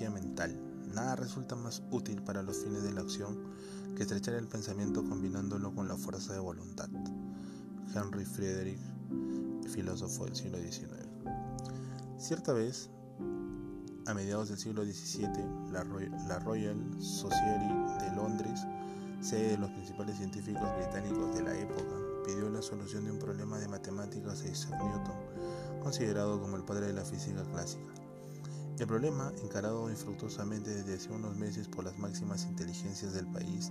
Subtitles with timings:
[0.00, 0.58] mental.
[0.94, 3.38] Nada resulta más útil para los fines de la acción
[3.94, 6.88] que estrechar el pensamiento combinándolo con la fuerza de voluntad.
[7.94, 8.80] Henry Friedrich,
[9.68, 10.88] filósofo del siglo XIX.
[12.16, 12.88] Cierta vez,
[14.06, 15.28] a mediados del siglo XVII,
[15.70, 17.68] la, Royal Society
[18.00, 18.60] de Londres,
[19.20, 23.58] sede de los principales científicos británicos de la época, pidió la solución de un problema
[23.58, 28.01] de matemáticas a Isaac Newton, considerado como el padre de la física clásica.
[28.82, 33.70] El problema, encarado infructuosamente desde hace unos meses por las máximas inteligencias del país,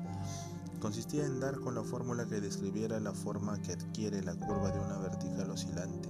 [0.79, 4.79] consistía en dar con la fórmula que describiera la forma que adquiere la curva de
[4.79, 6.07] una vertical oscilante.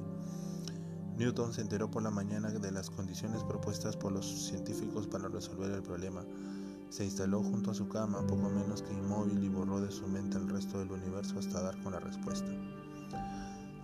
[1.17, 5.71] Newton se enteró por la mañana de las condiciones propuestas por los científicos para resolver
[5.71, 6.23] el problema.
[6.91, 10.37] Se instaló junto a su cama, poco menos que inmóvil, y borró de su mente
[10.37, 12.51] el resto del universo hasta dar con la respuesta.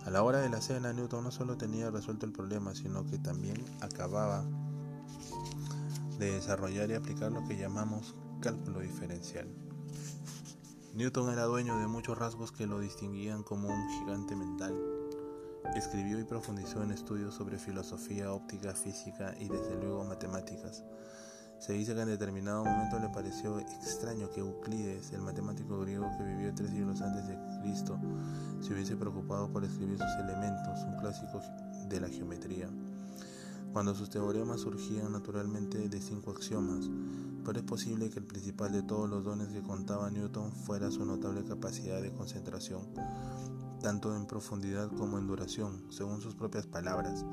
[0.04, 3.18] A la hora de la cena, Newton no solo tenía resuelto el problema, sino que
[3.18, 4.44] también acababa
[6.18, 9.48] de desarrollar y aplicar lo que llamamos cálculo diferencial.
[10.94, 14.74] Newton era dueño de muchos rasgos que lo distinguían como un gigante mental.
[15.76, 20.82] Escribió y profundizó en estudios sobre filosofía, óptica, física y desde luego matemáticas.
[21.60, 26.24] Se dice que en determinado momento le pareció extraño que Euclides, el matemático griego que
[26.24, 27.98] vivió tres siglos antes de Cristo,
[28.60, 31.40] se hubiese preocupado por escribir sus elementos, un clásico
[31.88, 32.68] de la geometría
[33.78, 36.90] cuando sus teoremas surgían naturalmente de cinco axiomas,
[37.44, 41.04] pero es posible que el principal de todos los dones que contaba Newton fuera su
[41.04, 42.82] notable capacidad de concentración,
[43.80, 47.24] tanto en profundidad como en duración, según sus propias palabras.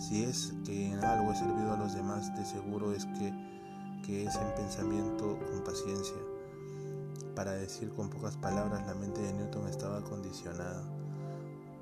[0.00, 4.34] Si es que en algo he servido a los demás, de seguro es que, es
[4.34, 6.18] en pensamiento con paciencia.
[7.36, 10.82] Para decir con pocas palabras, la mente de Newton estaba condicionada.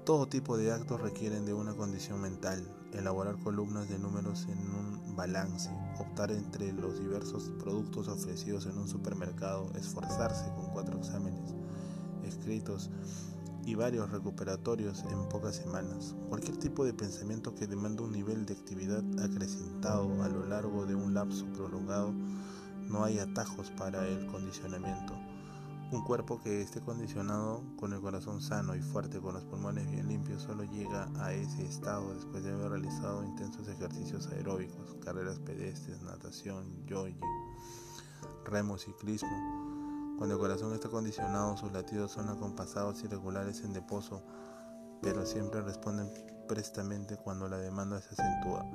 [0.07, 5.17] Todo tipo de actos requieren de una condición mental, elaborar columnas de números en un
[5.17, 5.69] balance,
[5.99, 11.57] optar entre los diversos productos ofrecidos en un supermercado, esforzarse con cuatro exámenes
[12.25, 12.89] escritos
[13.65, 16.15] y varios recuperatorios en pocas semanas.
[16.29, 20.95] Cualquier tipo de pensamiento que demanda un nivel de actividad acrecentado a lo largo de
[20.95, 22.13] un lapso prolongado,
[22.89, 25.36] no hay atajos para el condicionamiento.
[25.93, 30.09] Un cuerpo que esté condicionado con el corazón sano y fuerte, con los pulmones bien
[30.09, 36.03] limpios, solo llega a ese estado después de haber realizado intensos ejercicios aeróbicos, carreras pedestres,
[36.03, 37.21] natación, jogging,
[38.45, 39.29] remo, ciclismo.
[40.19, 44.25] Cuando el corazón está condicionado, sus latidos son acompasados y regulares en deposo,
[45.03, 46.11] pero siempre responden
[46.49, 48.67] prestamente cuando la demanda se acentúa.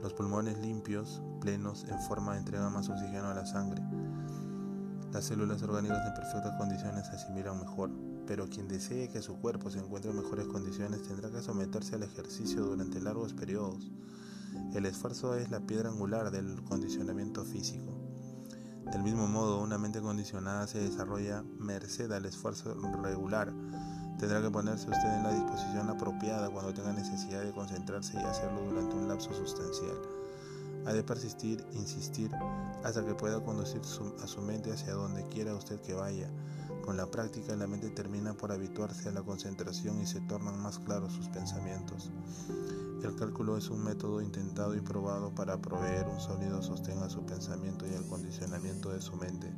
[0.00, 3.82] Los pulmones limpios, plenos, en forma entregan más oxígeno a la sangre
[5.12, 7.90] las células orgánicas en perfectas condiciones asimilan mejor,
[8.26, 12.02] pero quien desee que su cuerpo se encuentre en mejores condiciones tendrá que someterse al
[12.02, 13.90] ejercicio durante largos periodos.
[14.72, 17.92] El esfuerzo es la piedra angular del condicionamiento físico.
[18.90, 23.52] Del mismo modo, una mente condicionada se desarrolla merced al esfuerzo regular.
[24.18, 28.62] Tendrá que ponerse usted en la disposición apropiada cuando tenga necesidad de concentrarse y hacerlo
[28.62, 30.21] durante un lapso sustancial.
[30.86, 32.30] Ha de persistir, insistir,
[32.82, 33.80] hasta que pueda conducir
[34.22, 36.28] a su mente hacia donde quiera usted que vaya.
[36.84, 40.80] Con la práctica la mente termina por habituarse a la concentración y se tornan más
[40.80, 42.10] claros sus pensamientos.
[43.02, 47.24] El cálculo es un método intentado y probado para proveer un sólido sostén a su
[47.24, 49.52] pensamiento y al condicionamiento de su mente.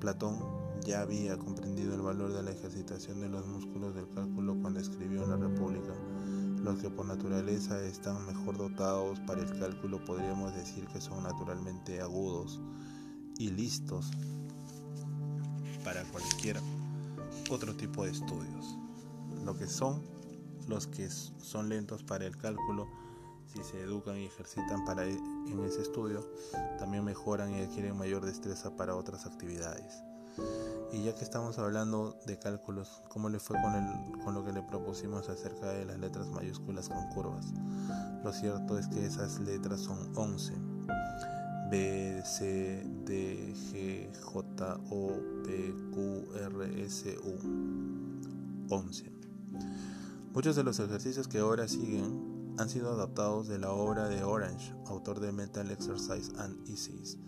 [0.00, 0.38] Platón
[0.84, 4.55] ya había comprendido el valor de la ejercitación de los músculos del cálculo
[6.66, 12.00] Los que por naturaleza están mejor dotados para el cálculo podríamos decir que son naturalmente
[12.00, 12.60] agudos
[13.38, 14.10] y listos
[15.84, 16.56] para cualquier
[17.52, 18.76] otro tipo de estudios.
[19.44, 20.02] Lo que son
[20.66, 22.88] los que son lentos para el cálculo,
[23.46, 26.28] si se educan y ejercitan para e, en ese estudio,
[26.80, 30.02] también mejoran y adquieren mayor destreza para otras actividades.
[30.92, 33.56] Y ya que estamos hablando de cálculos, ¿cómo le fue
[34.24, 37.46] con, lo que le propusimos acerca de las letras mayúsculas con curvas?
[38.24, 40.54] Lo cierto es que esas letras son 11.
[41.70, 45.08] B, C, D, G, J, O,
[45.44, 47.38] P, Q, R, S, U.
[48.70, 49.12] 11.
[50.32, 54.72] Muchos de los ejercicios que ahora siguen han sido adaptados de la obra de Orange,
[54.86, 57.18] autor de Mental Exercise and Essays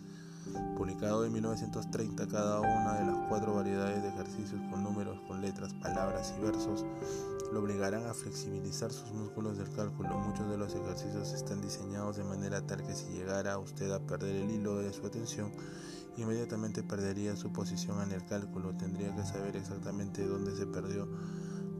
[0.76, 5.74] publicado en 1930 cada una de las cuatro variedades de ejercicios con números, con letras,
[5.74, 6.84] palabras y versos,
[7.52, 10.18] lo obligarán a flexibilizar sus músculos del cálculo.
[10.18, 14.36] Muchos de los ejercicios están diseñados de manera tal que si llegara usted a perder
[14.36, 15.50] el hilo de su atención,
[16.16, 18.76] inmediatamente perdería su posición en el cálculo.
[18.76, 21.08] Tendría que saber exactamente dónde se perdió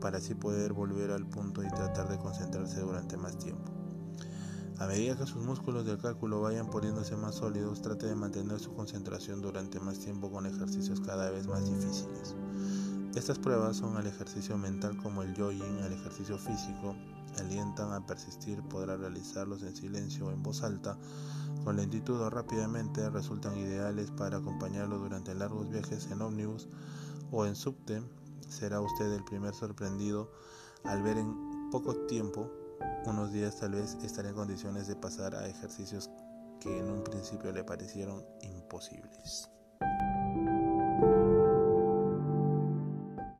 [0.00, 3.77] para así poder volver al punto y tratar de concentrarse durante más tiempo.
[4.78, 8.72] A medida que sus músculos del cálculo vayan poniéndose más sólidos, trate de mantener su
[8.75, 12.36] concentración durante más tiempo con ejercicios cada vez más difíciles.
[13.16, 16.94] Estas pruebas son el ejercicio mental como el jogging, el ejercicio físico,
[17.40, 20.96] alientan a persistir, podrá realizarlos en silencio o en voz alta,
[21.64, 26.69] con lentitud o rápidamente, resultan ideales para acompañarlo durante largos viajes en ómnibus
[27.32, 28.00] o en subte.
[28.48, 30.30] Será usted el primer sorprendido
[30.84, 32.48] al ver en poco tiempo
[33.06, 36.10] unos días tal vez estará en condiciones de pasar a ejercicios
[36.60, 39.50] que en un principio le parecieron imposibles.